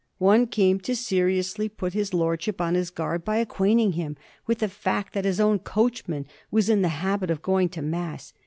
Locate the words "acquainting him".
3.37-4.17